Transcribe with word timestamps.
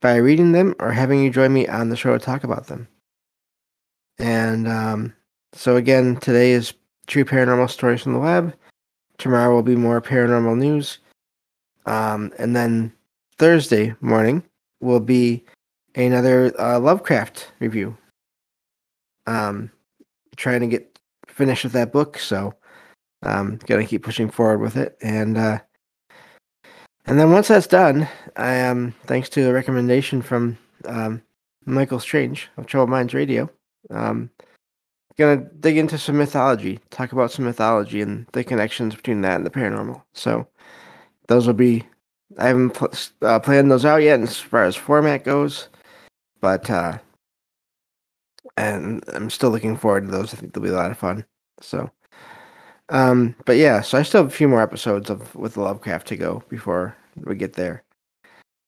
by 0.00 0.16
reading 0.16 0.52
them 0.52 0.74
or 0.78 0.92
having 0.92 1.22
you 1.22 1.30
join 1.30 1.52
me 1.52 1.66
on 1.68 1.88
the 1.88 1.96
show 1.96 2.12
to 2.16 2.24
talk 2.24 2.44
about 2.44 2.66
them. 2.66 2.88
And 4.18 4.68
um, 4.68 5.14
so, 5.52 5.76
again, 5.76 6.16
today 6.16 6.52
is 6.52 6.74
True 7.06 7.24
Paranormal 7.24 7.70
Stories 7.70 8.02
from 8.02 8.12
the 8.12 8.18
Web. 8.18 8.54
Tomorrow 9.18 9.54
will 9.54 9.62
be 9.62 9.76
more 9.76 10.00
paranormal 10.00 10.58
news. 10.58 10.98
Um, 11.86 12.32
and 12.38 12.54
then 12.54 12.92
Thursday 13.40 13.94
morning 14.02 14.44
will 14.82 15.00
be 15.00 15.42
another 15.94 16.52
uh, 16.60 16.78
Lovecraft 16.78 17.50
review. 17.58 17.96
Um, 19.26 19.70
trying 20.36 20.60
to 20.60 20.66
get 20.66 20.98
finished 21.26 21.64
with 21.64 21.72
that 21.72 21.90
book, 21.90 22.18
so 22.18 22.52
um, 23.22 23.58
gonna 23.64 23.86
keep 23.86 24.02
pushing 24.02 24.28
forward 24.28 24.58
with 24.58 24.76
it, 24.76 24.94
and 25.00 25.38
uh, 25.38 25.58
and 27.06 27.18
then 27.18 27.32
once 27.32 27.48
that's 27.48 27.66
done, 27.66 28.06
I 28.36 28.60
um, 28.60 28.94
thanks 29.06 29.30
to 29.30 29.48
a 29.48 29.54
recommendation 29.54 30.20
from 30.20 30.58
um, 30.84 31.22
Michael 31.64 31.98
Strange 31.98 32.50
of 32.58 32.66
Troubled 32.66 32.90
Minds 32.90 33.14
Radio, 33.14 33.48
um, 33.88 34.28
gonna 35.16 35.48
dig 35.60 35.78
into 35.78 35.96
some 35.96 36.18
mythology, 36.18 36.78
talk 36.90 37.12
about 37.12 37.30
some 37.32 37.46
mythology 37.46 38.02
and 38.02 38.26
the 38.32 38.44
connections 38.44 38.94
between 38.94 39.22
that 39.22 39.36
and 39.36 39.46
the 39.46 39.50
paranormal. 39.50 40.02
So 40.12 40.46
those 41.28 41.46
will 41.46 41.54
be 41.54 41.86
I 42.38 42.48
haven't 42.48 42.70
pl- 42.70 42.92
uh, 43.22 43.40
planned 43.40 43.70
those 43.70 43.84
out 43.84 44.02
yet 44.02 44.20
as 44.20 44.38
far 44.38 44.64
as 44.64 44.76
format 44.76 45.24
goes, 45.24 45.68
but 46.40 46.70
uh, 46.70 46.98
and 48.56 49.02
I'm 49.12 49.30
still 49.30 49.50
looking 49.50 49.76
forward 49.76 50.06
to 50.06 50.10
those. 50.10 50.32
I 50.32 50.36
think 50.36 50.52
they'll 50.52 50.62
be 50.62 50.70
a 50.70 50.74
lot 50.74 50.90
of 50.90 50.98
fun. 50.98 51.24
So, 51.60 51.90
um, 52.88 53.34
but 53.46 53.56
yeah, 53.56 53.80
so 53.80 53.98
I 53.98 54.02
still 54.02 54.22
have 54.22 54.32
a 54.32 54.36
few 54.36 54.48
more 54.48 54.62
episodes 54.62 55.10
of 55.10 55.34
with 55.34 55.56
Lovecraft 55.56 56.06
to 56.08 56.16
go 56.16 56.42
before 56.48 56.96
we 57.16 57.34
get 57.34 57.54
there. 57.54 57.82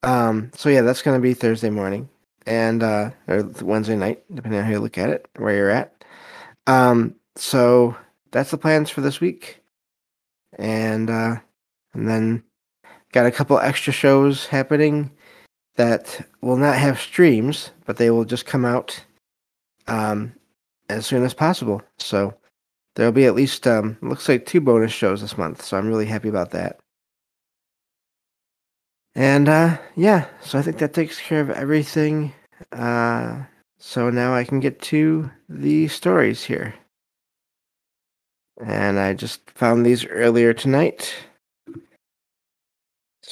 Um, 0.03 0.51
so 0.55 0.69
yeah, 0.69 0.83
that's 0.83 1.03
gonna 1.03 1.21
be 1.21 1.35
Thursday 1.35 1.71
morning 1.71 2.09
and 2.47 2.83
uh, 2.83 3.11
or 3.29 3.45
Wednesday 3.63 3.97
night, 3.97 4.25
depending 4.35 4.61
on 4.61 4.67
how 4.67 4.73
you 4.73 4.81
look 4.81 4.99
at 4.99 5.11
it, 5.11 5.27
where 5.37 5.55
you're 5.55 5.71
at. 5.71 6.05
Um, 6.67 7.15
so 7.37 7.97
that's 8.33 8.51
the 8.51 8.59
plans 8.59 8.91
for 8.91 9.01
this 9.01 9.21
week, 9.21 9.61
and 10.59 11.09
uh, 11.11 11.37
and 11.95 12.09
then 12.09 12.43
Got 13.13 13.27
a 13.27 13.31
couple 13.31 13.59
extra 13.59 13.93
shows 13.93 14.47
happening 14.47 15.11
that 15.77 16.27
will 16.41 16.57
not 16.57 16.77
have 16.77 17.01
streams, 17.01 17.71
but 17.85 17.97
they 17.97 18.11
will 18.11 18.25
just 18.25 18.47
come 18.47 18.65
out 18.65 19.05
um, 19.87 20.33
as 20.89 21.07
soon 21.07 21.25
as 21.25 21.35
possible. 21.35 21.83
So 21.99 22.35
there'll 22.95 23.13
be 23.13 23.27
at 23.27 23.35
least 23.35 23.67
um, 23.67 23.97
looks 24.01 24.29
like 24.29 24.47
two 24.47 24.61
bonus 24.61 24.93
shows 24.93 25.21
this 25.21 25.39
month. 25.39 25.63
So 25.63 25.77
I'm 25.77 25.89
really 25.89 26.07
happy 26.07 26.29
about 26.29 26.51
that. 26.51 26.79
And 29.15 29.49
uh, 29.49 29.79
yeah, 29.95 30.27
so 30.41 30.59
I 30.59 30.63
think 30.63 30.79
that 30.79 30.95
takes 30.95 31.21
care 31.21 31.41
of 31.41 31.51
everything. 31.51 32.33
Uh, 32.73 33.43
so 33.79 34.09
now 34.09 34.35
I 34.35 34.45
can 34.45 34.61
get 34.61 34.81
to 34.83 35.31
the 35.49 35.89
stories 35.89 36.45
here. 36.45 36.75
And 38.65 38.99
I 38.99 39.13
just 39.13 39.51
found 39.51 39.85
these 39.85 40.07
earlier 40.07 40.55
tonight. 40.55 41.15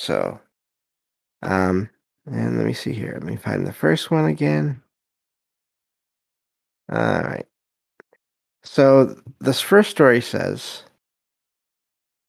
So, 0.00 0.41
um, 1.43 1.91
and 2.25 2.56
let 2.56 2.65
me 2.65 2.72
see 2.72 2.94
here. 2.94 3.12
Let 3.12 3.22
me 3.22 3.37
find 3.37 3.66
the 3.66 3.72
first 3.72 4.11
one 4.11 4.25
again. 4.25 4.81
All 6.91 7.21
right. 7.21 7.44
So 8.62 9.21
this 9.41 9.60
first 9.60 9.91
story 9.91 10.22
says 10.22 10.84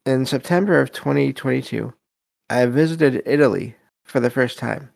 In 0.05 0.25
September 0.25 0.81
of 0.81 0.91
2022, 0.91 1.93
I 2.49 2.65
visited 2.65 3.23
Italy 3.25 3.77
for 4.03 4.19
the 4.19 4.29
first 4.29 4.59
time. 4.59 4.89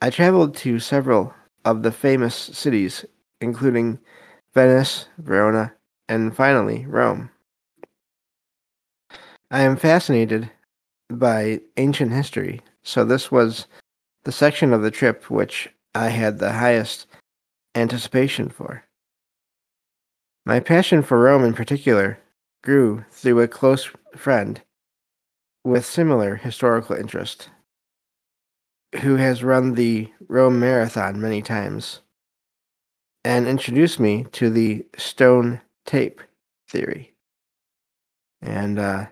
I 0.00 0.08
traveled 0.08 0.56
to 0.56 0.80
several 0.80 1.34
of 1.66 1.82
the 1.82 1.92
famous 1.92 2.34
cities, 2.34 3.04
including 3.42 3.98
Venice, 4.54 5.04
Verona, 5.18 5.74
and 6.08 6.34
finally 6.34 6.86
Rome. 6.86 7.28
I 9.50 9.60
am 9.60 9.76
fascinated 9.76 10.50
by 11.10 11.60
ancient 11.76 12.12
history. 12.12 12.60
So 12.82 13.04
this 13.04 13.30
was 13.30 13.66
the 14.24 14.32
section 14.32 14.72
of 14.72 14.82
the 14.82 14.90
trip 14.90 15.30
which 15.30 15.68
I 15.94 16.08
had 16.08 16.38
the 16.38 16.52
highest 16.52 17.06
anticipation 17.74 18.48
for. 18.48 18.84
My 20.46 20.60
passion 20.60 21.02
for 21.02 21.20
Rome 21.20 21.44
in 21.44 21.54
particular 21.54 22.18
grew 22.62 23.04
through 23.10 23.40
a 23.40 23.48
close 23.48 23.90
friend 24.16 24.60
with 25.64 25.84
similar 25.84 26.36
historical 26.36 26.96
interest 26.96 27.50
who 29.02 29.16
has 29.16 29.44
run 29.44 29.74
the 29.74 30.10
Rome 30.28 30.58
Marathon 30.58 31.20
many 31.20 31.42
times 31.42 32.00
and 33.24 33.46
introduced 33.46 34.00
me 34.00 34.26
to 34.32 34.50
the 34.50 34.84
stone 34.96 35.60
tape 35.84 36.20
theory. 36.68 37.14
And 38.42 38.78
uh, 38.78 39.06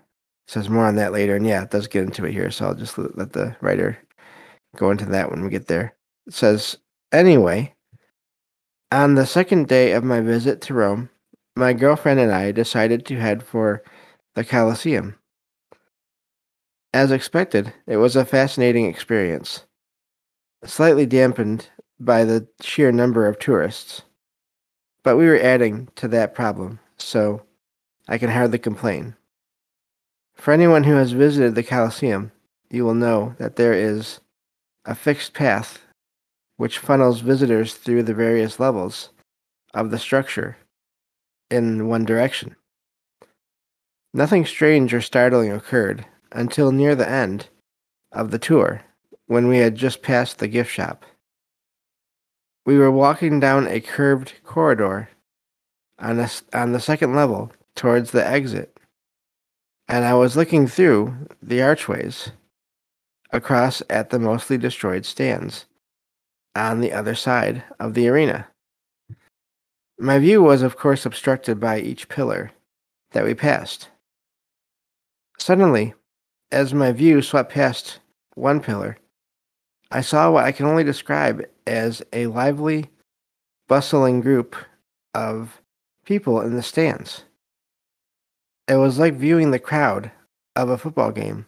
says 0.48 0.68
more 0.68 0.86
on 0.86 0.96
that 0.96 1.12
later. 1.12 1.36
And 1.36 1.46
yeah, 1.46 1.62
it 1.62 1.70
does 1.70 1.86
get 1.86 2.04
into 2.04 2.24
it 2.24 2.32
here. 2.32 2.50
So 2.50 2.66
I'll 2.66 2.74
just 2.74 2.98
let 2.98 3.32
the 3.32 3.54
writer 3.60 3.98
go 4.76 4.90
into 4.90 5.04
that 5.06 5.30
when 5.30 5.44
we 5.44 5.50
get 5.50 5.68
there. 5.68 5.94
It 6.26 6.34
says, 6.34 6.78
anyway, 7.12 7.74
on 8.90 9.14
the 9.14 9.26
second 9.26 9.68
day 9.68 9.92
of 9.92 10.02
my 10.02 10.20
visit 10.20 10.60
to 10.62 10.74
Rome, 10.74 11.10
my 11.54 11.72
girlfriend 11.74 12.18
and 12.18 12.32
I 12.32 12.50
decided 12.52 13.04
to 13.06 13.16
head 13.16 13.42
for 13.42 13.82
the 14.34 14.44
Colosseum. 14.44 15.14
As 16.94 17.10
expected, 17.10 17.72
it 17.86 17.98
was 17.98 18.16
a 18.16 18.24
fascinating 18.24 18.86
experience, 18.86 19.66
slightly 20.64 21.04
dampened 21.04 21.68
by 22.00 22.24
the 22.24 22.48
sheer 22.62 22.90
number 22.90 23.26
of 23.26 23.38
tourists. 23.38 24.02
But 25.04 25.16
we 25.16 25.26
were 25.26 25.38
adding 25.38 25.88
to 25.96 26.08
that 26.08 26.34
problem, 26.34 26.80
so 26.96 27.42
I 28.08 28.16
can 28.16 28.30
hardly 28.30 28.58
complain. 28.58 29.14
For 30.38 30.52
anyone 30.52 30.84
who 30.84 30.94
has 30.94 31.12
visited 31.12 31.54
the 31.54 31.64
Colosseum, 31.64 32.30
you 32.70 32.84
will 32.84 32.94
know 32.94 33.34
that 33.38 33.56
there 33.56 33.72
is 33.72 34.20
a 34.84 34.94
fixed 34.94 35.34
path 35.34 35.80
which 36.56 36.78
funnels 36.78 37.20
visitors 37.20 37.74
through 37.74 38.04
the 38.04 38.14
various 38.14 38.60
levels 38.60 39.10
of 39.74 39.90
the 39.90 39.98
structure 39.98 40.56
in 41.50 41.88
one 41.88 42.04
direction. 42.04 42.54
Nothing 44.14 44.46
strange 44.46 44.94
or 44.94 45.00
startling 45.00 45.52
occurred 45.52 46.06
until 46.32 46.72
near 46.72 46.94
the 46.94 47.08
end 47.08 47.48
of 48.12 48.30
the 48.30 48.38
tour 48.38 48.82
when 49.26 49.48
we 49.48 49.58
had 49.58 49.74
just 49.74 50.02
passed 50.02 50.38
the 50.38 50.48
gift 50.48 50.70
shop. 50.70 51.04
We 52.64 52.78
were 52.78 52.90
walking 52.90 53.40
down 53.40 53.66
a 53.66 53.80
curved 53.80 54.34
corridor 54.44 55.10
on, 55.98 56.20
a, 56.20 56.30
on 56.52 56.72
the 56.72 56.80
second 56.80 57.14
level 57.14 57.52
towards 57.74 58.12
the 58.12 58.26
exit 58.26 58.77
and 59.88 60.04
I 60.04 60.14
was 60.14 60.36
looking 60.36 60.66
through 60.66 61.14
the 61.42 61.62
archways 61.62 62.32
across 63.32 63.82
at 63.88 64.10
the 64.10 64.18
mostly 64.18 64.58
destroyed 64.58 65.06
stands 65.06 65.66
on 66.54 66.80
the 66.80 66.92
other 66.92 67.14
side 67.14 67.62
of 67.80 67.94
the 67.94 68.08
arena. 68.08 68.48
My 69.98 70.18
view 70.18 70.42
was, 70.42 70.62
of 70.62 70.76
course, 70.76 71.06
obstructed 71.06 71.58
by 71.58 71.80
each 71.80 72.08
pillar 72.08 72.52
that 73.12 73.24
we 73.24 73.34
passed. 73.34 73.88
Suddenly, 75.38 75.94
as 76.52 76.74
my 76.74 76.92
view 76.92 77.22
swept 77.22 77.52
past 77.52 78.00
one 78.34 78.60
pillar, 78.60 78.98
I 79.90 80.02
saw 80.02 80.30
what 80.30 80.44
I 80.44 80.52
can 80.52 80.66
only 80.66 80.84
describe 80.84 81.44
as 81.66 82.02
a 82.12 82.26
lively, 82.26 82.90
bustling 83.68 84.20
group 84.20 84.54
of 85.14 85.62
people 86.04 86.40
in 86.40 86.54
the 86.54 86.62
stands. 86.62 87.24
It 88.68 88.76
was 88.76 88.98
like 88.98 89.14
viewing 89.14 89.50
the 89.50 89.58
crowd 89.58 90.12
of 90.54 90.68
a 90.68 90.76
football 90.76 91.10
game, 91.10 91.46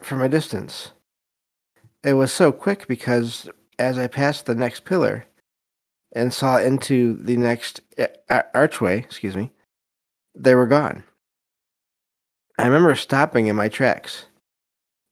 from 0.00 0.22
a 0.22 0.28
distance. 0.30 0.92
It 2.02 2.14
was 2.14 2.32
so 2.32 2.52
quick 2.52 2.88
because 2.88 3.50
as 3.78 3.98
I 3.98 4.06
passed 4.06 4.46
the 4.46 4.54
next 4.54 4.86
pillar 4.86 5.26
and 6.12 6.32
saw 6.32 6.56
into 6.56 7.18
the 7.22 7.36
next 7.36 7.82
uh, 7.98 8.42
archway, 8.54 8.98
excuse 8.98 9.36
me, 9.36 9.52
they 10.34 10.54
were 10.54 10.66
gone. 10.66 11.04
I 12.58 12.64
remember 12.66 12.94
stopping 12.94 13.46
in 13.46 13.56
my 13.56 13.68
tracks, 13.68 14.24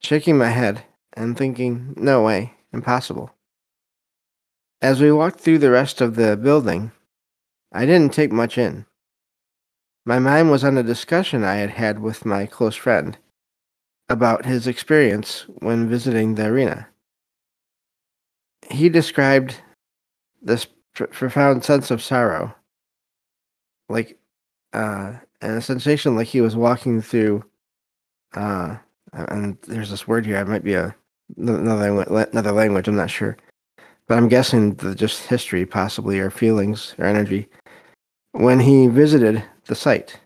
shaking 0.03 0.39
my 0.39 0.51
head, 0.51 0.85
and 1.15 1.37
thinking, 1.37 1.95
no 1.97 2.23
way, 2.23 2.55
impossible. 2.73 3.35
As 4.81 5.01
we 5.01 5.13
walked 5.13 5.41
through 5.41 5.59
the 5.59 5.71
rest 5.71 6.01
of 6.01 6.15
the 6.15 6.37
building, 6.37 6.93
I 7.73 7.85
didn't 7.85 8.15
take 8.15 8.33
much 8.33 8.57
in. 8.57 8.87
My 10.09 10.19
mind 10.19 10.51
was 10.51 10.65
on 10.65 10.79
a 10.79 10.83
discussion 10.83 11.45
I 11.45 11.57
had 11.57 11.69
had 11.69 11.99
with 11.99 12.25
my 12.25 12.47
close 12.47 12.75
friend 12.75 13.19
about 14.09 14.47
his 14.47 14.67
experience 14.67 15.45
when 15.59 15.87
visiting 15.87 16.35
the 16.35 16.47
arena. 16.47 16.89
He 18.71 18.89
described 18.89 19.57
this 20.41 20.67
pr- 20.95 21.05
profound 21.05 21.63
sense 21.63 21.91
of 21.91 22.03
sorrow, 22.03 22.55
like, 23.91 24.19
uh, 24.73 25.13
and 25.43 25.59
a 25.59 25.61
sensation 25.61 26.17
like 26.17 26.29
he 26.29 26.41
was 26.41 26.57
walking 26.57 27.03
through, 27.03 27.45
uh, 28.33 28.77
and 29.13 29.59
there's 29.67 29.91
this 29.91 30.09
word 30.09 30.25
here, 30.25 30.39
it 30.39 30.49
might 30.49 30.65
be 30.65 30.73
a 30.73 30.97
another 31.37 32.03
another 32.33 32.53
language. 32.53 32.89
I'm 32.89 32.97
not 32.97 33.11
sure, 33.11 33.37
but 34.07 34.17
I'm 34.17 34.29
guessing 34.29 34.73
the 34.77 34.95
just 34.95 35.27
history, 35.27 35.67
possibly, 35.67 36.19
or 36.19 36.31
feelings 36.31 36.95
or 36.97 37.05
energy. 37.05 37.47
When 38.33 38.59
he 38.59 38.87
visited 38.87 39.45
the 39.69 39.75
site, 39.75 40.19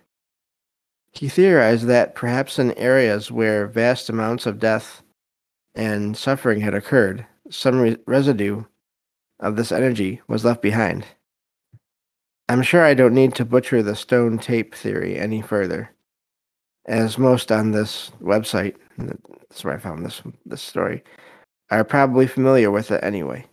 he 1.13 1.29
theorized 1.29 1.87
that 1.87 2.15
perhaps 2.15 2.59
in 2.59 2.73
areas 2.73 3.31
where 3.31 3.67
vast 3.67 4.09
amounts 4.09 4.47
of 4.47 4.59
death 4.59 5.03
and 5.75 6.17
suffering 6.17 6.61
had 6.61 6.75
occurred, 6.75 7.27
some 7.51 7.81
re- 7.81 7.99
residue 8.07 8.65
of 9.41 9.57
this 9.57 9.71
energy 9.73 10.23
was 10.27 10.45
left 10.45 10.63
behind. 10.63 11.05
I'm 12.49 12.63
sure 12.63 12.83
I 12.83 12.95
don't 12.95 13.15
need 13.15 13.35
to 13.37 13.45
butcher 13.45 13.83
the 13.83 13.95
stone 13.95 14.39
tape 14.39 14.75
theory 14.75 15.19
any 15.19 15.43
further, 15.43 15.91
as 16.87 17.19
most 17.19 17.53
on 17.53 17.71
this 17.71 18.11
website 18.21 18.77
that's 19.53 19.65
where 19.65 19.75
I 19.75 19.79
found 19.79 20.05
this 20.05 20.23
this 20.47 20.63
story, 20.63 21.05
are 21.71 21.85
probably 21.85 22.27
familiar 22.27 22.71
with 22.71 22.91
it 22.91 23.05
anyway. 23.05 23.45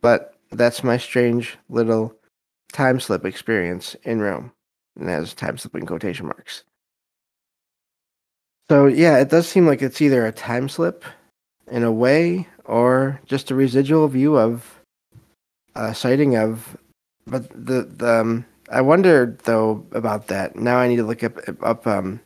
But 0.00 0.34
that's 0.50 0.82
my 0.82 0.96
strange 0.96 1.58
little 1.68 2.14
time 2.72 3.00
slip 3.00 3.24
experience 3.24 3.94
in 4.04 4.20
Rome, 4.20 4.52
and 4.98 5.10
as 5.10 5.34
time 5.34 5.58
slip 5.58 5.74
in 5.74 5.86
quotation 5.86 6.26
marks. 6.26 6.64
So 8.70 8.86
yeah, 8.86 9.18
it 9.18 9.28
does 9.28 9.48
seem 9.48 9.66
like 9.66 9.82
it's 9.82 10.00
either 10.00 10.26
a 10.26 10.32
time 10.32 10.68
slip 10.68 11.04
in 11.70 11.82
a 11.82 11.92
way, 11.92 12.48
or 12.64 13.20
just 13.26 13.50
a 13.50 13.54
residual 13.54 14.08
view 14.08 14.38
of 14.38 14.80
a 15.74 15.94
sighting 15.94 16.36
of. 16.36 16.76
But 17.26 17.48
the 17.50 17.82
the 17.82 18.20
um, 18.20 18.46
I 18.70 18.80
wonder 18.80 19.36
though 19.44 19.84
about 19.92 20.28
that. 20.28 20.56
Now 20.56 20.78
I 20.78 20.88
need 20.88 20.96
to 20.96 21.04
look 21.04 21.22
up 21.22 21.38
up 21.62 21.86
um, 21.86 22.20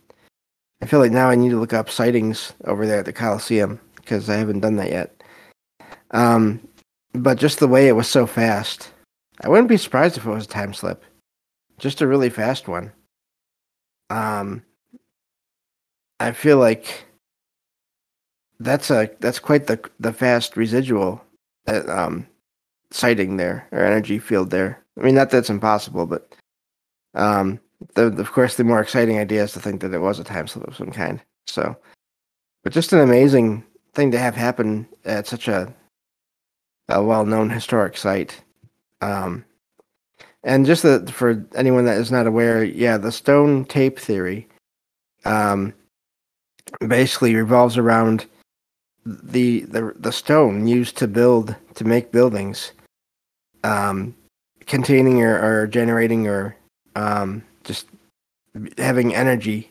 I 0.81 0.87
feel 0.87 1.01
like 1.01 1.13
now 1.13 1.29
I 1.29 1.35
need 1.35 1.51
to 1.51 1.59
look 1.59 1.73
up 1.73 1.91
sightings 1.91 2.53
over 2.65 2.87
there 2.87 3.01
at 3.01 3.05
the 3.05 3.13
Coliseum 3.13 3.81
because 3.97 4.31
I 4.31 4.37
haven't 4.37 4.61
done 4.61 4.77
that 4.77 4.91
yet. 4.91 5.23
Um, 6.13 6.61
but 7.13 7.39
just 7.39 7.59
the 7.59 7.69
way 7.69 7.89
it 7.89 7.97
was 7.97 8.09
so 8.09 8.27
fast, 8.27 8.91
I 9.43 9.49
wouldn't 9.49 9.69
be 9.69 9.77
surprised 9.77 10.17
if 10.17 10.25
it 10.25 10.31
was 10.31 10.45
a 10.45 10.49
time 10.49 10.73
slip. 10.73 11.05
Just 11.79 12.01
a 12.01 12.07
really 12.07 12.31
fast 12.31 12.69
one. 12.69 12.93
Um, 14.11 14.63
I 16.21 16.33
feel 16.33 16.59
like 16.59 17.07
that's 18.61 18.91
a 18.91 19.11
that's 19.21 19.39
quite 19.39 19.67
the 19.67 19.81
the 20.01 20.13
fast 20.13 20.57
residual 20.57 21.23
uh, 21.69 21.83
um, 21.89 22.27
sighting 22.91 23.37
there 23.37 23.69
or 23.71 23.85
energy 23.85 24.19
field 24.19 24.51
there. 24.51 24.83
I 24.99 25.03
mean, 25.03 25.15
not 25.15 25.31
that's 25.31 25.51
impossible, 25.51 26.07
but 26.07 26.35
um, 27.15 27.61
the, 27.95 28.07
of 28.07 28.33
course, 28.33 28.57
the 28.57 28.65
more 28.65 28.81
exciting 28.81 29.19
idea 29.19 29.45
is 29.45 29.53
to 29.53 29.61
think 29.61 29.81
that 29.81 29.95
it 29.95 30.01
was 30.01 30.19
a 30.19 30.25
time 30.25 30.49
slip 30.49 30.67
of 30.67 30.77
some 30.77 30.91
kind. 30.91 31.21
So, 31.47 31.77
but 32.65 32.73
just 32.73 32.93
an 32.93 33.01
amazing 33.01 33.65
thing 33.95 34.11
to 34.11 34.19
have 34.19 34.35
happen 34.35 34.89
at 35.05 35.27
such 35.27 35.47
a, 35.49 35.73
a 36.89 37.03
well-known 37.03 37.51
historic 37.51 37.97
site. 37.97 38.43
Um, 39.01 39.45
and 40.45 40.67
just 40.67 40.83
the, 40.83 41.05
for 41.13 41.45
anyone 41.55 41.85
that 41.87 41.99
is 41.99 42.13
not 42.13 42.27
aware, 42.27 42.63
yeah, 42.65 42.97
the 42.97 43.13
stone 43.13 43.65
tape 43.65 43.99
theory 43.99 44.49
um, 45.25 45.75
basically 46.87 47.35
revolves 47.35 47.77
around 47.77 48.27
the, 49.05 49.61
the 49.63 49.95
the 49.97 50.13
stone 50.13 50.67
used 50.67 50.97
to 50.99 51.09
build 51.09 51.57
to 51.75 51.85
make 51.85 52.13
buildings 52.13 52.73
um, 53.65 54.15
containing 54.67 55.23
or, 55.23 55.63
or 55.63 55.67
generating 55.67 56.29
or 56.29 56.55
um, 56.95 57.43
just 57.65 57.87
having 58.77 59.15
energy 59.15 59.71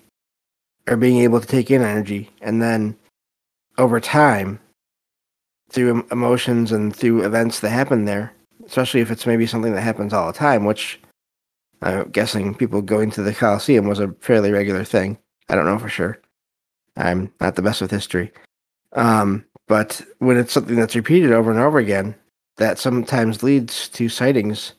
or 0.88 0.98
being 0.98 1.20
able 1.20 1.40
to 1.40 1.48
take 1.48 1.70
in 1.70 1.82
energy. 1.82 2.30
And 2.42 2.62
then 2.62 2.96
over 3.78 4.00
time 4.00 4.60
through 5.70 6.06
emotions 6.12 6.72
and 6.72 6.96
through 6.96 7.24
events 7.24 7.60
that 7.60 7.70
happen 7.70 8.06
there 8.06 8.34
especially 8.66 9.02
if 9.02 9.12
it's 9.12 9.26
maybe 9.26 9.46
something 9.46 9.74
that 9.74 9.82
happens 9.82 10.14
all 10.14 10.28
the 10.28 10.38
time 10.38 10.66
which 10.66 11.00
i'm 11.82 12.10
guessing 12.10 12.56
people 12.56 12.82
going 12.82 13.12
to 13.12 13.22
the 13.22 13.34
coliseum 13.34 13.88
was 13.88 14.00
a 14.00 14.14
fairly 14.20 14.52
regular 14.52 14.84
thing 14.84 15.18
i 15.50 15.56
don't 15.56 15.66
know 15.66 15.80
for 15.80 15.90
sure 15.90 16.20
i'm 16.96 17.32
not 17.40 17.56
the 17.56 17.62
best 17.62 17.82
with 17.82 17.92
history 17.92 18.32
um, 18.94 19.46
but 19.68 20.02
when 20.20 20.38
it's 20.38 20.54
something 20.54 20.78
that's 20.78 20.96
repeated 20.96 21.32
over 21.32 21.52
and 21.52 21.60
over 21.60 21.78
again 21.78 22.16
that 22.58 22.80
sometimes 22.80 23.44
leads 23.44 23.90
to 23.90 24.10
sightings 24.10 24.74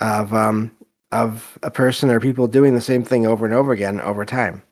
of 0.00 0.32
um, 0.34 0.70
of 1.12 1.58
a 1.62 1.70
person 1.70 2.10
or 2.10 2.20
people 2.20 2.46
doing 2.46 2.74
the 2.74 2.80
same 2.80 3.02
thing 3.02 3.26
over 3.26 3.44
and 3.44 3.54
over 3.54 3.72
again 3.72 4.00
over 4.00 4.24
time. 4.24 4.62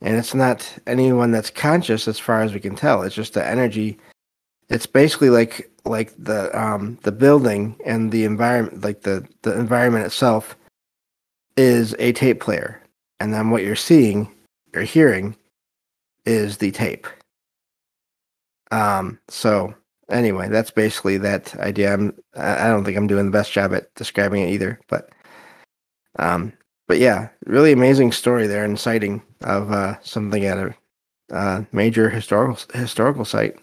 And 0.00 0.16
it's 0.16 0.34
not 0.34 0.78
anyone 0.86 1.30
that's 1.30 1.50
conscious 1.50 2.08
as 2.08 2.18
far 2.18 2.42
as 2.42 2.52
we 2.52 2.60
can 2.60 2.74
tell. 2.74 3.02
It's 3.02 3.14
just 3.14 3.34
the 3.34 3.46
energy. 3.46 3.98
It's 4.68 4.86
basically 4.86 5.30
like 5.30 5.70
like 5.84 6.12
the 6.18 6.56
um 6.58 6.98
the 7.02 7.12
building 7.12 7.76
and 7.84 8.10
the 8.10 8.24
environment 8.24 8.82
like 8.82 9.02
the 9.02 9.26
the 9.42 9.58
environment 9.58 10.06
itself 10.06 10.56
is 11.56 11.94
a 11.98 12.12
tape 12.12 12.40
player. 12.40 12.82
And 13.20 13.32
then 13.32 13.50
what 13.50 13.62
you're 13.62 13.76
seeing 13.76 14.30
or 14.74 14.82
hearing 14.82 15.36
is 16.24 16.58
the 16.58 16.70
tape. 16.70 17.06
Um 18.70 19.18
so 19.28 19.74
anyway, 20.08 20.48
that's 20.48 20.70
basically 20.70 21.18
that 21.18 21.54
idea. 21.56 21.92
I'm 21.92 22.14
I 22.36 22.68
don't 22.68 22.84
think 22.84 22.96
I'm 22.96 23.06
doing 23.06 23.26
the 23.26 23.30
best 23.38 23.52
job 23.52 23.72
at 23.74 23.94
describing 23.94 24.42
it 24.42 24.50
either, 24.50 24.80
but 24.88 25.10
um, 26.18 26.52
but 26.86 26.98
yeah, 26.98 27.28
really 27.46 27.72
amazing 27.72 28.12
story 28.12 28.46
there 28.46 28.64
and 28.64 28.78
sighting 28.78 29.22
of 29.42 29.72
uh, 29.72 29.96
something 30.02 30.44
at 30.44 30.58
a 30.58 30.74
uh, 31.32 31.64
major 31.72 32.10
historical 32.10 32.58
historical 32.74 33.24
site, 33.24 33.58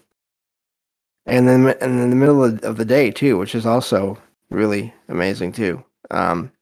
and 1.26 1.46
then 1.48 1.66
and 1.80 2.00
in 2.00 2.10
the 2.10 2.16
middle 2.16 2.44
of, 2.44 2.60
of, 2.64 2.76
the 2.76 2.84
day 2.84 3.10
too, 3.10 3.38
which 3.38 3.54
is 3.54 3.66
also 3.66 4.18
really 4.50 4.92
amazing 5.08 5.52
too. 5.52 5.84
Um, 6.10 6.52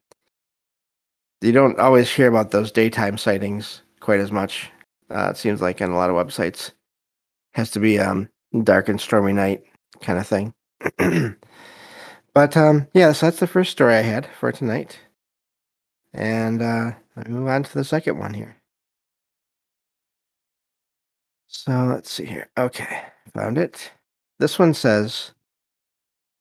you 1.41 1.53
don't 1.53 1.79
always 1.79 2.11
hear 2.11 2.29
about 2.29 2.51
those 2.51 2.71
daytime 2.71 3.17
sightings 3.17 3.83
quite 4.01 4.21
as 4.21 4.31
much. 4.31 4.71
Uh, 5.11 5.31
it 5.31 5.37
seems 5.37 5.61
like 5.61 5.81
in 5.81 5.91
a 5.91 5.97
lot 5.97 6.11
of 6.11 6.17
websites, 6.17 6.69
it 6.69 6.75
has 7.55 7.71
to 7.73 7.81
be 7.81 7.99
um, 7.99 8.29
dark 8.63 8.89
and 8.89 9.01
stormy 9.01 9.33
night 9.33 9.63
kind 10.03 10.19
of 10.19 10.27
thing. 10.27 10.53
but 12.35 12.57
um, 12.57 12.87
yeah, 12.95 13.13
so 13.13 13.27
that's 13.27 13.41
the 13.41 13.47
first 13.47 13.73
story 13.73 13.95
I 13.95 14.03
had 14.03 14.29
for 14.39 14.53
tonight. 14.53 14.99
And 16.13 16.61
uh, 16.61 16.93
let 17.17 17.29
me 17.29 17.35
move 17.35 17.49
on 17.49 17.63
to 17.63 17.75
the 17.75 17.85
second 17.85 18.19
one 18.19 18.35
here. 18.35 18.57
So 21.47 21.73
let's 21.87 22.11
see 22.11 22.27
here. 22.27 22.49
Okay, 22.57 23.03
found 23.35 23.59
it. 23.59 23.91
This 24.41 24.59
one 24.59 24.73
says, 24.73 25.33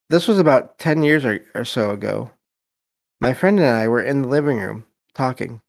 This 0.09 0.25
was 0.25 0.39
about 0.39 0.79
10 0.79 1.03
years 1.03 1.25
or, 1.25 1.43
or 1.53 1.65
so 1.65 1.91
ago. 1.91 2.31
My 3.19 3.33
friend 3.33 3.59
and 3.59 3.67
I 3.67 3.89
were 3.89 4.01
in 4.01 4.21
the 4.21 4.29
living 4.29 4.57
room 4.57 4.85
talking. 5.13 5.59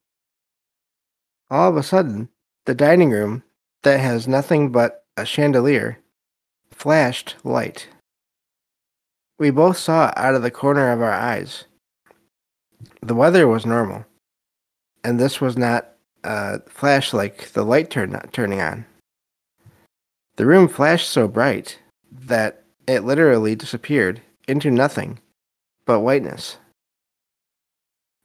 All 1.51 1.69
of 1.69 1.77
a 1.77 1.83
sudden, 1.83 2.29
the 2.67 2.75
dining 2.75 3.11
room, 3.11 3.43
that 3.83 3.99
has 3.99 4.29
nothing 4.29 4.71
but 4.71 5.05
a 5.17 5.27
chandelier, 5.27 5.99
flashed 6.71 7.35
light. 7.43 7.89
We 9.41 9.51
both 9.51 9.79
saw 9.79 10.11
it 10.11 10.15
out 10.17 10.37
of 10.37 10.43
the 10.43 10.53
corner 10.53 10.93
of 10.93 11.03
our 11.03 11.11
eyes. 11.11 11.65
The 13.03 13.17
weather 13.17 13.49
was 13.49 13.67
normal, 13.67 14.07
and 15.03 15.19
this 15.19 15.41
was 15.41 15.59
not 15.59 15.89
a 16.23 16.61
flash 16.69 17.13
like 17.13 17.51
the 17.55 17.65
light 17.65 17.91
turn 17.91 18.13
turning 18.31 18.61
on. 18.61 18.87
The 20.37 20.47
room 20.47 20.69
flashed 20.69 21.11
so 21.11 21.27
bright 21.27 21.81
that 22.11 22.65
it 22.87 23.05
literally 23.05 23.55
disappeared 23.55 24.21
into 24.49 24.71
nothing 24.71 25.19
but 25.87 26.01
whiteness. 26.01 26.57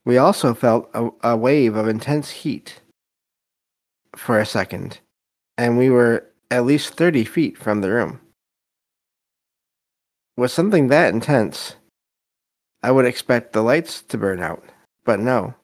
We 0.06 0.18
also 0.18 0.54
felt 0.54 0.90
a, 0.94 1.10
a 1.24 1.38
wave 1.38 1.76
of 1.76 1.88
intense 1.88 2.30
heat 2.30 2.82
for 4.16 4.40
a 4.40 4.46
second, 4.46 5.00
and 5.58 5.78
we 5.78 5.90
were 5.90 6.26
at 6.52 6.66
least 6.66 6.94
30 6.94 7.26
feet 7.26 7.58
from 7.58 7.82
the 7.82 7.92
room. 7.92 8.22
With 10.38 10.52
something 10.52 10.88
that 10.88 11.14
intense, 11.14 11.76
I 12.84 12.92
would 12.92 13.06
expect 13.06 13.54
the 13.54 13.64
lights 13.64 14.02
to 14.04 14.18
burn 14.18 14.42
out, 14.42 14.64
but 15.06 15.20
no, 15.20 15.56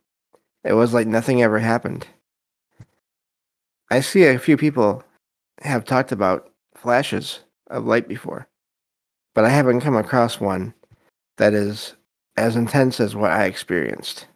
it 0.63 0.73
was 0.73 0.93
like 0.93 1.07
nothing 1.07 1.43
ever 1.43 1.59
happened. 1.59 2.07
I 3.91 3.99
see 3.99 4.23
a 4.23 4.39
few 4.39 4.57
people 4.57 5.03
have 5.61 5.85
talked 5.85 6.11
about 6.11 6.49
flashes 6.75 7.41
of 7.71 7.85
light 7.85 8.07
before, 8.07 8.47
but 9.33 9.45
I 9.45 9.49
haven't 9.49 9.81
come 9.81 9.95
across 9.95 10.39
one 10.39 10.73
that 11.37 11.53
is 11.53 11.93
as 12.37 12.55
intense 12.55 12.99
as 12.99 13.15
what 13.15 13.31
I 13.31 13.45
experienced. 13.45 14.27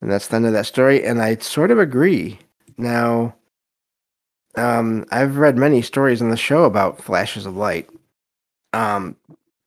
And 0.00 0.10
that's 0.10 0.28
the 0.28 0.36
end 0.36 0.46
of 0.46 0.52
that 0.52 0.66
story. 0.66 1.04
And 1.04 1.20
I 1.20 1.36
sort 1.36 1.70
of 1.70 1.78
agree. 1.78 2.38
Now, 2.76 3.34
um, 4.56 5.04
I've 5.10 5.36
read 5.36 5.56
many 5.56 5.82
stories 5.82 6.22
on 6.22 6.30
the 6.30 6.36
show 6.36 6.64
about 6.64 7.02
flashes 7.02 7.46
of 7.46 7.56
light, 7.56 7.88
um, 8.72 9.16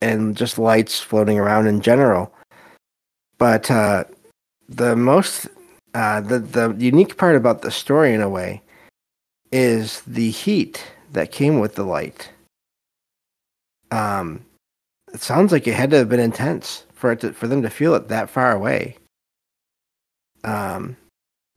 and 0.01 0.35
just 0.35 0.57
lights 0.57 0.99
floating 0.99 1.37
around 1.37 1.67
in 1.67 1.81
general. 1.81 2.33
But 3.37 3.69
uh, 3.69 4.05
the 4.67 4.95
most, 4.95 5.47
uh, 5.93 6.21
the 6.21 6.39
the 6.39 6.75
unique 6.77 7.17
part 7.17 7.35
about 7.35 7.61
the 7.61 7.71
story, 7.71 8.13
in 8.13 8.21
a 8.21 8.29
way, 8.29 8.61
is 9.51 10.01
the 10.01 10.31
heat 10.31 10.83
that 11.11 11.31
came 11.31 11.59
with 11.59 11.75
the 11.75 11.83
light. 11.83 12.29
Um, 13.91 14.45
it 15.13 15.21
sounds 15.21 15.51
like 15.51 15.67
it 15.67 15.73
had 15.73 15.89
to 15.91 15.97
have 15.97 16.09
been 16.09 16.19
intense 16.19 16.85
for 16.93 17.11
it 17.11 17.21
to, 17.21 17.33
for 17.33 17.47
them 17.47 17.61
to 17.63 17.69
feel 17.69 17.95
it 17.95 18.07
that 18.09 18.29
far 18.29 18.51
away. 18.51 18.97
Um, 20.43 20.95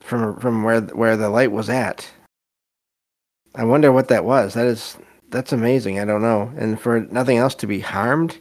from 0.02 0.38
from 0.40 0.64
where 0.64 0.80
where 0.80 1.16
the 1.16 1.28
light 1.28 1.52
was 1.52 1.68
at. 1.70 2.10
I 3.54 3.64
wonder 3.64 3.92
what 3.92 4.08
that 4.08 4.24
was. 4.24 4.54
That 4.54 4.66
is 4.66 4.96
that's 5.28 5.52
amazing. 5.52 5.98
I 5.98 6.04
don't 6.04 6.22
know. 6.22 6.52
And 6.56 6.80
for 6.80 7.00
nothing 7.00 7.38
else 7.38 7.54
to 7.56 7.66
be 7.66 7.80
harmed, 7.80 8.38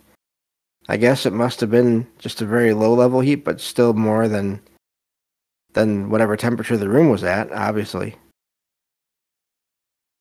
I 0.89 0.97
guess 0.97 1.25
it 1.25 1.33
must 1.33 1.59
have 1.61 1.71
been 1.71 2.07
just 2.19 2.41
a 2.41 2.45
very 2.45 2.73
low 2.73 2.93
level 2.93 3.21
heat, 3.21 3.43
but 3.43 3.61
still 3.61 3.93
more 3.93 4.27
than 4.27 4.61
than 5.73 6.09
whatever 6.09 6.35
temperature 6.35 6.77
the 6.77 6.89
room 6.89 7.09
was 7.09 7.23
at, 7.23 7.51
obviously. 7.51 8.15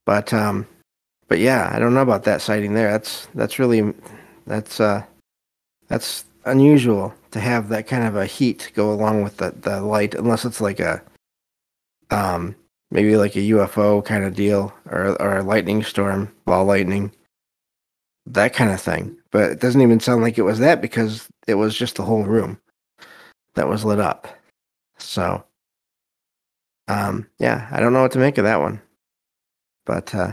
But 0.06 0.32
um, 0.32 0.66
but 1.30 1.38
yeah, 1.38 1.70
I 1.72 1.78
don't 1.78 1.94
know 1.94 2.02
about 2.02 2.24
that 2.24 2.42
sighting 2.42 2.74
there. 2.74 2.90
That's 2.90 3.26
that's 3.36 3.60
really 3.60 3.94
that's 4.48 4.80
uh, 4.80 5.04
that's 5.86 6.24
unusual 6.44 7.14
to 7.30 7.38
have 7.38 7.68
that 7.68 7.86
kind 7.86 8.04
of 8.04 8.16
a 8.16 8.26
heat 8.26 8.72
go 8.74 8.92
along 8.92 9.22
with 9.22 9.36
the, 9.36 9.52
the 9.52 9.80
light, 9.80 10.16
unless 10.16 10.44
it's 10.44 10.60
like 10.60 10.80
a 10.80 11.00
um 12.10 12.56
maybe 12.90 13.16
like 13.16 13.36
a 13.36 13.50
UFO 13.50 14.04
kind 14.04 14.24
of 14.24 14.34
deal 14.34 14.74
or 14.90 15.16
or 15.22 15.38
a 15.38 15.44
lightning 15.44 15.84
storm, 15.84 16.34
ball 16.46 16.64
lightning, 16.64 17.12
that 18.26 18.52
kind 18.52 18.72
of 18.72 18.80
thing. 18.80 19.16
But 19.30 19.52
it 19.52 19.60
doesn't 19.60 19.82
even 19.82 20.00
sound 20.00 20.22
like 20.22 20.36
it 20.36 20.42
was 20.42 20.58
that 20.58 20.82
because 20.82 21.28
it 21.46 21.54
was 21.54 21.76
just 21.76 21.94
the 21.94 22.02
whole 22.02 22.24
room 22.24 22.58
that 23.54 23.68
was 23.68 23.84
lit 23.84 24.00
up. 24.00 24.26
So 24.98 25.44
um 26.88 27.28
yeah, 27.38 27.68
I 27.70 27.78
don't 27.78 27.92
know 27.92 28.02
what 28.02 28.12
to 28.12 28.18
make 28.18 28.36
of 28.36 28.44
that 28.44 28.60
one. 28.60 28.82
But 29.86 30.12
uh 30.12 30.32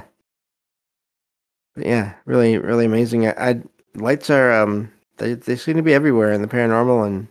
yeah, 1.78 2.14
really 2.26 2.58
really 2.58 2.86
amazing. 2.86 3.28
I, 3.28 3.50
I 3.50 3.62
lights 3.96 4.30
are 4.30 4.52
um 4.54 4.92
they 5.18 5.34
they 5.34 5.56
seem 5.56 5.76
to 5.78 5.84
be 5.84 5.94
everywhere 5.94 6.32
in 6.32 6.42
the 6.42 6.48
paranormal 6.48 7.06
and 7.06 7.28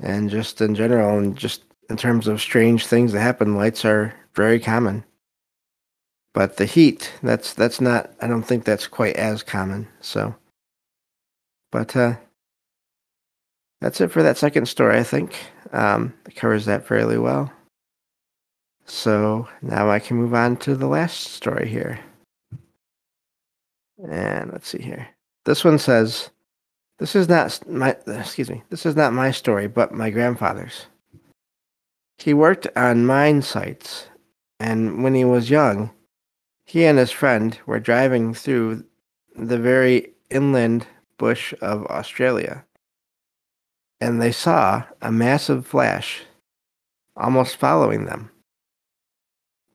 and 0.00 0.30
just 0.30 0.60
in 0.60 0.74
general 0.74 1.18
and 1.18 1.36
just 1.36 1.62
in 1.90 1.96
terms 1.96 2.26
of 2.26 2.40
strange 2.40 2.86
things 2.86 3.12
that 3.12 3.20
happen 3.20 3.56
lights 3.56 3.84
are 3.84 4.14
very 4.34 4.58
common. 4.60 5.04
But 6.34 6.56
the 6.56 6.66
heat 6.66 7.12
that's 7.22 7.54
that's 7.54 7.80
not 7.80 8.12
i 8.20 8.26
don't 8.26 8.42
think 8.42 8.64
that's 8.64 8.86
quite 8.86 9.16
as 9.16 9.42
common 9.42 9.88
so. 10.00 10.34
But 11.70 11.96
uh 11.96 12.16
that's 13.80 14.00
it 14.00 14.12
for 14.12 14.22
that 14.22 14.38
second 14.38 14.66
story 14.66 14.98
i 14.98 15.02
think. 15.02 15.36
Um 15.72 16.14
it 16.26 16.36
covers 16.36 16.64
that 16.66 16.86
fairly 16.86 17.18
well. 17.18 17.52
So 18.86 19.48
now 19.62 19.90
i 19.90 19.98
can 19.98 20.16
move 20.16 20.34
on 20.34 20.56
to 20.58 20.74
the 20.74 20.86
last 20.86 21.32
story 21.32 21.68
here 21.68 22.00
and 24.08 24.52
let's 24.52 24.68
see 24.68 24.82
here 24.82 25.08
this 25.44 25.64
one 25.64 25.78
says, 25.78 26.30
"This 26.98 27.16
is 27.16 27.28
not 27.28 27.66
my 27.68 27.96
excuse 28.06 28.50
me. 28.50 28.62
This 28.70 28.86
is 28.86 28.96
not 28.96 29.12
my 29.12 29.30
story, 29.30 29.66
but 29.66 29.92
my 29.92 30.10
grandfather's. 30.10 30.86
He 32.18 32.32
worked 32.34 32.68
on 32.76 33.06
mine 33.06 33.42
sites, 33.42 34.08
and 34.60 35.02
when 35.02 35.14
he 35.14 35.24
was 35.24 35.50
young, 35.50 35.90
he 36.64 36.84
and 36.84 36.98
his 36.98 37.10
friend 37.10 37.58
were 37.66 37.80
driving 37.80 38.34
through 38.34 38.84
the 39.34 39.58
very 39.58 40.12
inland 40.30 40.86
bush 41.18 41.52
of 41.60 41.86
Australia, 41.86 42.64
and 44.00 44.22
they 44.22 44.32
saw 44.32 44.84
a 45.00 45.10
massive 45.10 45.66
flash 45.66 46.22
almost 47.16 47.56
following 47.56 48.04
them. 48.04 48.30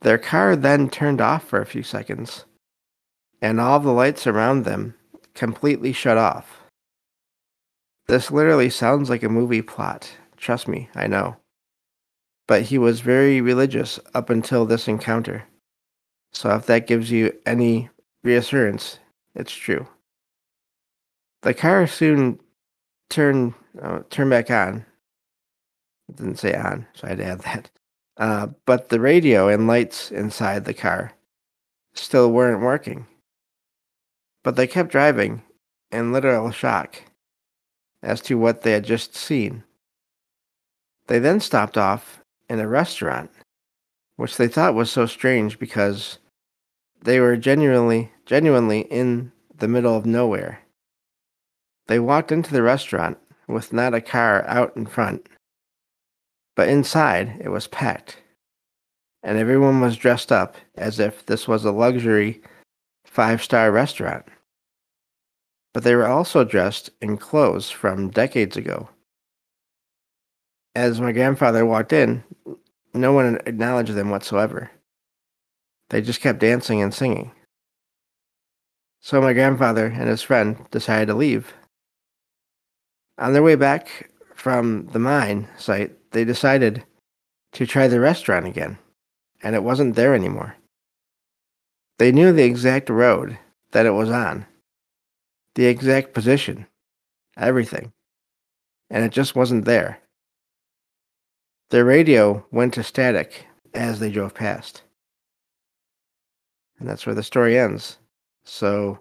Their 0.02 0.18
car 0.18 0.56
then 0.56 0.90
turned 0.90 1.20
off 1.20 1.44
for 1.44 1.60
a 1.60 1.66
few 1.66 1.84
seconds, 1.84 2.46
and 3.42 3.60
all 3.60 3.80
the 3.80 3.92
lights 3.92 4.28
around 4.28 4.64
them 4.64 4.96
completely 5.34 5.94
shut 5.94 6.18
off. 6.18 6.64
This 8.08 8.32
literally 8.32 8.70
sounds 8.70 9.10
like 9.10 9.24
a 9.24 9.30
movie 9.30 9.62
plot. 9.62 10.12
Trust 10.38 10.68
me, 10.68 10.90
I 10.96 11.08
know. 11.08 11.36
But 12.48 12.64
he 12.64 12.78
was 12.78 13.02
very 13.02 13.42
religious 13.42 14.00
up 14.14 14.30
until 14.30 14.66
this 14.66 14.88
encounter. 14.88 15.44
So 16.32 16.50
if 16.56 16.66
that 16.68 16.88
gives 16.88 17.12
you 17.12 17.34
any 17.46 17.90
reassurance, 18.24 19.00
it's 19.36 19.54
true. 19.54 19.88
The 21.42 21.54
car 21.54 21.86
soon 21.88 22.40
turned 23.10 23.54
uh, 23.82 24.00
turned 24.10 24.30
back 24.30 24.50
on. 24.50 24.86
It 26.10 26.16
didn't 26.16 26.40
say 26.40 26.56
on, 26.56 26.88
so 26.94 27.06
I 27.06 27.10
had 27.10 27.18
to 27.20 27.26
add 27.26 27.40
that. 27.42 27.70
Uh, 28.18 28.48
but 28.66 28.90
the 28.90 29.00
radio 29.00 29.48
and 29.50 29.68
lights 29.68 30.12
inside 30.12 30.66
the 30.66 30.74
car 30.74 31.14
still 31.94 32.32
weren't 32.32 32.62
working. 32.62 33.06
But 34.44 34.56
they 34.56 34.68
kept 34.68 34.92
driving 34.92 35.44
in 35.92 36.12
literal 36.12 36.52
shock 36.52 37.04
as 38.02 38.22
to 38.22 38.38
what 38.38 38.62
they 38.62 38.72
had 38.72 38.86
just 38.86 39.16
seen. 39.16 39.64
They 41.08 41.20
then 41.20 41.40
stopped 41.40 41.78
off 41.78 42.22
in 42.50 42.60
a 42.60 42.68
restaurant, 42.68 43.32
which 44.16 44.38
they 44.38 44.48
thought 44.48 44.76
was 44.76 44.92
so 44.92 45.06
strange 45.06 45.60
because 45.60 46.20
they 47.02 47.20
were 47.20 47.38
genuinely 47.38 48.12
genuinely 48.26 48.82
in 48.82 49.32
the 49.58 49.68
middle 49.68 49.96
of 49.96 50.06
nowhere. 50.06 50.60
They 51.88 52.00
walked 52.00 52.32
into 52.32 52.52
the 52.52 52.62
restaurant 52.62 53.18
with 53.48 53.72
not 53.72 53.94
a 53.94 54.02
car 54.02 54.46
out 54.46 54.76
in 54.76 54.86
front, 54.86 55.28
but 56.56 56.68
inside 56.68 57.38
it 57.40 57.50
was 57.50 57.68
packed, 57.68 58.18
and 59.24 59.38
everyone 59.38 59.80
was 59.80 59.96
dressed 59.96 60.32
up 60.32 60.56
as 60.76 61.00
if 61.00 61.26
this 61.26 61.48
was 61.48 61.64
a 61.64 61.72
luxury 61.72 62.42
five 63.18 63.44
star 63.44 63.72
restaurant 63.72 64.26
but 65.78 65.84
they 65.84 65.94
were 65.94 66.08
also 66.08 66.44
dressed 66.44 66.90
in 67.04 67.18
clothes 67.18 67.70
from 67.70 68.10
decades 68.10 68.58
ago. 68.58 68.90
As 70.74 71.00
my 71.00 71.12
grandfather 71.12 71.68
walked 71.68 71.94
in, 71.94 72.24
no 72.96 73.14
one 73.14 73.38
acknowledged 73.46 73.94
them 73.94 74.10
whatsoever. 74.10 74.72
They 75.90 76.02
just 76.02 76.20
kept 76.20 76.40
dancing 76.40 76.82
and 76.82 76.92
singing. 76.92 77.32
So 79.02 79.22
my 79.22 79.34
grandfather 79.34 79.86
and 79.86 80.10
his 80.10 80.24
friend 80.24 80.58
decided 80.72 81.10
to 81.10 81.14
leave. 81.14 81.54
On 83.20 83.34
their 83.34 83.44
way 83.44 83.54
back 83.54 84.10
from 84.34 84.88
the 84.88 85.00
mine 85.00 85.48
site, 85.60 85.96
they 86.10 86.26
decided 86.26 86.84
to 87.52 87.68
try 87.68 87.88
the 87.88 88.00
restaurant 88.00 88.48
again, 88.48 88.80
and 89.44 89.54
it 89.54 89.62
wasn't 89.62 89.96
there 89.96 90.16
anymore. 90.16 90.56
They 91.98 92.12
knew 92.12 92.32
the 92.32 92.44
exact 92.44 92.90
road 92.90 93.38
that 93.72 93.86
it 93.86 93.92
was 93.92 94.10
on 94.10 94.46
the 95.58 95.66
exact 95.66 96.14
position, 96.14 96.68
everything. 97.36 97.92
And 98.92 99.04
it 99.04 99.12
just 99.12 99.36
wasn't 99.36 99.66
there. 99.66 100.00
Their 101.72 101.84
radio 101.84 102.46
went 102.52 102.76
to 102.76 102.84
static 102.84 103.48
as 103.74 104.00
they 104.00 104.12
drove 104.12 104.36
past. 104.36 104.84
And 106.80 106.88
that's 106.88 107.08
where 107.08 107.16
the 107.16 107.24
story 107.24 107.58
ends. 107.58 107.98
So 108.46 109.00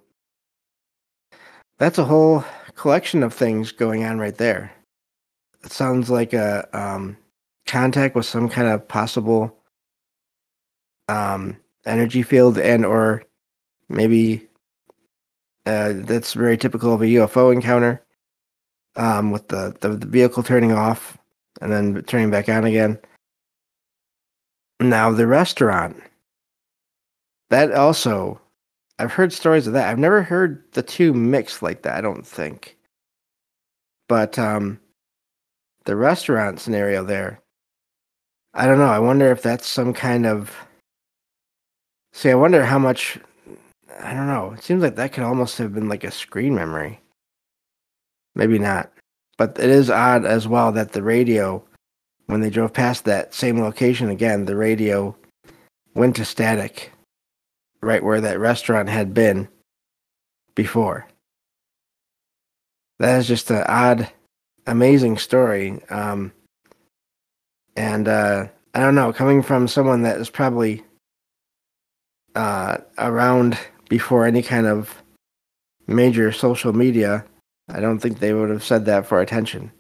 that's 1.79 1.99
a 1.99 2.05
whole 2.05 2.43
collection 2.75 3.23
of 3.23 3.35
things 3.35 3.71
going 3.71 4.03
on 4.05 4.19
right 4.19 4.37
there. 4.37 4.73
It 5.63 5.73
sounds 5.73 6.09
like 6.09 6.33
a 6.33 6.67
um, 6.73 7.19
contact 7.67 8.15
with 8.15 8.25
some 8.25 8.49
kind 8.49 8.69
of 8.69 8.89
possible 8.89 9.55
um, 11.09 11.59
energy 11.87 12.23
field 12.23 12.59
and 12.59 12.85
or 12.85 13.23
maybe 13.89 14.47
uh, 15.67 15.93
that's 15.95 16.33
very 16.35 16.57
typical 16.57 16.93
of 16.93 17.03
a 17.03 17.07
UFO 17.07 17.53
encounter, 17.53 18.05
um, 18.97 19.31
with 19.31 19.49
the, 19.49 19.77
the, 19.81 19.91
the 19.91 20.07
vehicle 20.07 20.43
turning 20.43 20.73
off 20.73 21.19
and 21.61 21.73
then 21.73 22.03
turning 22.05 22.31
back 22.31 22.49
on 22.49 22.65
again. 22.65 22.99
Now 24.81 25.11
the 25.11 25.27
restaurant 25.27 26.03
that 27.51 27.73
also, 27.73 28.41
I've 28.99 29.13
heard 29.13 29.33
stories 29.33 29.67
of 29.67 29.73
that. 29.75 29.89
I've 29.89 29.99
never 29.99 30.23
heard 30.23 30.65
the 30.73 30.83
two 30.83 31.13
mixed 31.13 31.63
like 31.63 31.83
that. 31.83 31.97
I 31.97 32.01
don't 32.01 32.27
think. 32.27 32.77
But 34.09 34.39
um, 34.39 34.81
the 35.85 35.97
restaurant 35.97 36.61
scenario 36.61 37.05
there, 37.05 37.41
I 38.55 38.67
don't 38.67 38.79
know. 38.79 38.87
I 38.87 38.99
wonder 38.99 39.31
if 39.31 39.43
that's 39.43 39.67
some 39.67 39.93
kind 39.93 40.27
of. 40.27 40.55
See, 42.17 42.31
I 42.31 42.35
wonder 42.35 42.65
how 42.65 42.79
much. 42.79 43.19
I 44.01 44.15
don't 44.15 44.27
know. 44.27 44.53
It 44.53 44.63
seems 44.63 44.83
like 44.83 44.97
that 44.97 45.13
could 45.13 45.23
almost 45.23 45.59
have 45.59 45.75
been 45.75 45.91
like 45.91 46.03
a 46.03 46.11
screen 46.11 46.55
memory. 46.55 46.99
Maybe 48.35 48.59
not. 48.59 48.91
But 49.37 49.59
it 49.59 49.69
is 49.69 49.91
odd 49.91 50.25
as 50.25 50.49
well 50.49 50.73
that 50.73 50.93
the 50.93 51.03
radio, 51.03 51.63
when 52.25 52.41
they 52.41 52.49
drove 52.49 52.73
past 52.73 53.05
that 53.05 53.35
same 53.35 53.61
location 53.61 54.09
again, 54.09 54.47
the 54.47 54.57
radio 54.57 55.15
went 55.93 56.17
to 56.17 56.25
static 56.25 56.91
right 57.83 58.03
where 58.03 58.23
that 58.23 58.41
restaurant 58.41 58.89
had 58.89 59.13
been 59.13 59.47
before. 60.55 61.07
That 62.99 63.19
is 63.19 63.29
just 63.29 63.51
an 63.51 63.63
odd, 63.69 64.11
amazing 64.67 65.19
story. 65.19 65.83
Um, 65.91 66.33
and 67.77 68.09
uh, 68.09 68.47
I 68.75 68.81
don't 68.81 68.95
know, 68.95 69.13
coming 69.13 69.43
from 69.43 69.69
someone 69.69 70.01
that 70.01 70.19
is 70.19 70.31
probably 70.31 70.83
uh, 72.37 72.79
around 72.99 73.59
before 73.89 74.27
any 74.27 74.43
kind 74.43 74.67
of 74.67 75.03
major 75.87 76.31
social 76.31 76.73
media, 76.73 77.25
I 77.69 77.81
don't 77.81 77.99
think 77.99 78.19
they 78.19 78.33
would 78.33 78.51
have 78.51 78.63
said 78.63 78.85
that 78.85 79.07
for 79.07 79.21
attention. 79.21 79.73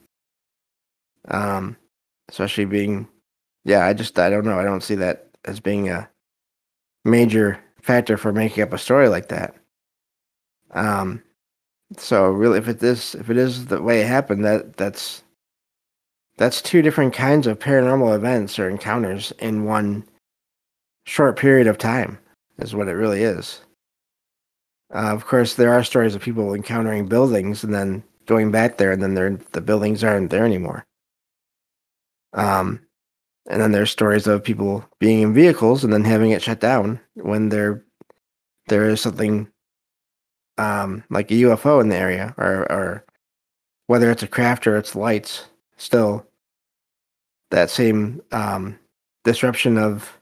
Um, 1.28 1.76
especially 2.28 2.64
being, 2.64 3.08
yeah, 3.64 3.86
I 3.86 3.92
just, 3.92 4.18
I 4.18 4.30
don't 4.30 4.44
know. 4.44 4.58
I 4.58 4.64
don't 4.64 4.82
see 4.82 4.94
that 4.96 5.28
as 5.44 5.60
being 5.60 5.88
a 5.88 6.08
major 7.04 7.60
factor 7.82 8.16
for 8.16 8.32
making 8.32 8.62
up 8.64 8.72
a 8.72 8.78
story 8.78 9.08
like 9.08 9.28
that. 9.28 9.54
Um, 10.72 11.22
so 11.96 12.30
really, 12.30 12.58
if 12.58 12.68
it 12.68 12.82
is, 12.82 13.14
if 13.14 13.30
it 13.30 13.36
is 13.36 13.66
the 13.66 13.80
way 13.80 14.00
it 14.00 14.06
happened, 14.06 14.44
that 14.44 14.76
that's 14.76 15.22
that's 16.36 16.60
two 16.60 16.82
different 16.82 17.14
kinds 17.14 17.46
of 17.46 17.58
paranormal 17.58 18.14
events 18.14 18.58
or 18.58 18.68
encounters 18.68 19.32
in 19.38 19.64
one 19.64 20.04
short 21.06 21.38
period 21.38 21.66
of 21.66 21.78
time, 21.78 22.18
is 22.58 22.74
what 22.74 22.88
it 22.88 22.92
really 22.92 23.22
is. 23.22 23.60
Uh, 24.94 25.12
of 25.12 25.26
course, 25.26 25.54
there 25.54 25.72
are 25.72 25.82
stories 25.82 26.14
of 26.14 26.22
people 26.22 26.54
encountering 26.54 27.06
buildings 27.06 27.64
and 27.64 27.74
then 27.74 28.04
going 28.26 28.50
back 28.50 28.78
there, 28.78 28.92
and 28.92 29.02
then 29.02 29.44
the 29.52 29.60
buildings 29.60 30.04
aren't 30.04 30.30
there 30.30 30.44
anymore. 30.44 30.86
Um, 32.32 32.80
and 33.48 33.60
then 33.60 33.72
there's 33.72 33.90
stories 33.90 34.26
of 34.26 34.44
people 34.44 34.84
being 34.98 35.22
in 35.22 35.34
vehicles 35.34 35.84
and 35.84 35.92
then 35.92 36.04
having 36.04 36.32
it 36.32 36.42
shut 36.42 36.60
down 36.60 37.00
when 37.14 37.48
there 37.48 37.84
there 38.68 38.88
is 38.88 39.00
something 39.00 39.48
um, 40.58 41.04
like 41.10 41.30
a 41.30 41.34
UFO 41.34 41.80
in 41.80 41.88
the 41.88 41.96
area, 41.96 42.34
or 42.36 42.70
or 42.70 43.04
whether 43.86 44.10
it's 44.10 44.22
a 44.22 44.28
craft 44.28 44.66
or 44.66 44.76
it's 44.76 44.96
lights. 44.96 45.46
Still, 45.76 46.26
that 47.50 47.70
same 47.70 48.22
um, 48.32 48.78
disruption 49.24 49.78
of 49.78 50.18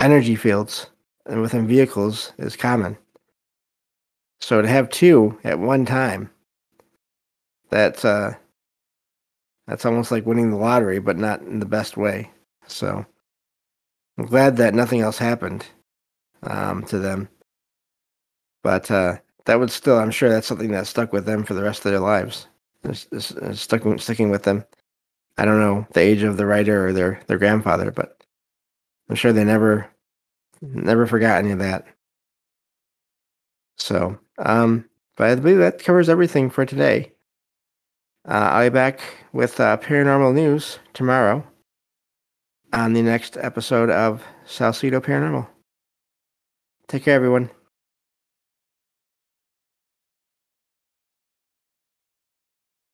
energy 0.00 0.36
fields 0.36 0.86
and 1.26 1.40
within 1.40 1.66
vehicles 1.66 2.32
is 2.38 2.56
common. 2.56 2.96
So 4.40 4.60
to 4.60 4.68
have 4.68 4.90
two 4.90 5.38
at 5.44 5.58
one 5.58 5.86
time, 5.86 6.30
that's 7.70 8.04
uh, 8.04 8.34
that's 9.66 9.86
almost 9.86 10.10
like 10.10 10.26
winning 10.26 10.50
the 10.50 10.56
lottery, 10.56 10.98
but 10.98 11.16
not 11.16 11.40
in 11.42 11.60
the 11.60 11.66
best 11.66 11.96
way. 11.96 12.30
So 12.66 13.06
I'm 14.18 14.26
glad 14.26 14.56
that 14.56 14.74
nothing 14.74 15.00
else 15.00 15.18
happened 15.18 15.66
um, 16.42 16.84
to 16.84 16.98
them. 16.98 17.28
But 18.62 18.90
uh, 18.90 19.18
that 19.46 19.58
would 19.58 19.70
still, 19.70 19.98
I'm 19.98 20.10
sure 20.10 20.28
that's 20.28 20.46
something 20.46 20.70
that 20.72 20.86
stuck 20.86 21.12
with 21.12 21.24
them 21.24 21.44
for 21.44 21.54
the 21.54 21.62
rest 21.62 21.84
of 21.84 21.92
their 21.92 22.00
lives. 22.00 22.46
It's, 22.84 23.06
it's, 23.12 23.30
it's 23.32 23.60
stuck, 23.60 23.82
sticking 24.00 24.30
with 24.30 24.42
them. 24.42 24.64
I 25.38 25.44
don't 25.44 25.60
know 25.60 25.86
the 25.92 26.00
age 26.00 26.22
of 26.22 26.36
the 26.36 26.46
writer 26.46 26.88
or 26.88 26.92
their, 26.92 27.22
their 27.26 27.38
grandfather, 27.38 27.90
but 27.90 28.22
I'm 29.08 29.16
sure 29.16 29.32
they 29.32 29.44
never 29.44 29.88
never 30.62 31.06
forgot 31.06 31.38
any 31.38 31.50
of 31.50 31.58
that. 31.58 31.86
So, 33.78 34.18
um, 34.38 34.88
but 35.16 35.30
I 35.30 35.34
believe 35.34 35.58
that 35.58 35.82
covers 35.82 36.08
everything 36.08 36.50
for 36.50 36.64
today. 36.64 37.12
Uh, 38.26 38.50
I'll 38.52 38.70
be 38.70 38.74
back 38.74 39.00
with 39.32 39.58
uh, 39.58 39.76
paranormal 39.78 40.34
news 40.34 40.78
tomorrow 40.94 41.44
on 42.72 42.92
the 42.92 43.02
next 43.02 43.36
episode 43.36 43.90
of 43.90 44.22
Salsido 44.46 45.00
Paranormal. 45.00 45.48
Take 46.88 47.04
care, 47.04 47.16
everyone. 47.16 47.50